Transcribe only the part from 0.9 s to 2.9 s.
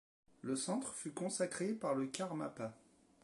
fut consacré par le Karmapa.